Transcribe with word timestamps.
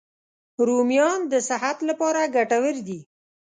رومیان 0.67 1.19
د 1.31 1.33
صحت 1.49 1.77
لپاره 1.89 2.31
ګټور 2.35 2.75
دي 2.87 2.99